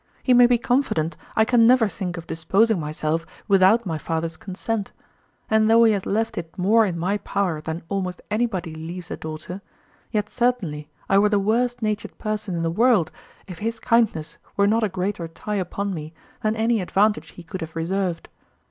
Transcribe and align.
He 0.23 0.33
may 0.33 0.47
be 0.47 0.57
confident 0.57 1.15
I 1.35 1.45
can 1.45 1.67
never 1.67 1.87
think 1.87 2.17
of 2.17 2.25
disposing 2.25 2.79
myself 2.79 3.23
without 3.47 3.85
my 3.85 3.99
father's 3.99 4.35
consent; 4.35 4.91
and 5.47 5.69
though 5.69 5.83
he 5.83 5.91
has 5.93 6.07
left 6.07 6.39
it 6.39 6.57
more 6.57 6.87
in 6.87 6.97
my 6.97 7.19
power 7.19 7.61
than 7.61 7.83
almost 7.87 8.19
anybody 8.31 8.73
leaves 8.73 9.11
a 9.11 9.17
daughter, 9.17 9.61
yet 10.09 10.27
certainly 10.27 10.89
I 11.07 11.19
were 11.19 11.29
the 11.29 11.37
worst 11.37 11.83
natured 11.83 12.17
person 12.17 12.55
in 12.55 12.63
the 12.63 12.71
world 12.71 13.11
if 13.45 13.59
his 13.59 13.79
kindness 13.79 14.39
were 14.57 14.65
not 14.65 14.83
a 14.83 14.89
greater 14.89 15.27
tie 15.27 15.57
upon 15.61 15.93
me 15.93 16.15
than 16.41 16.55
any 16.55 16.81
advantage 16.81 17.33
he 17.33 17.43
could 17.43 17.61
have 17.61 17.75
reserved. 17.75 18.27